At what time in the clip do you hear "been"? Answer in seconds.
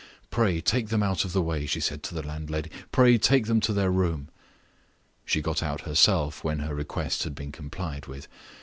7.35-7.51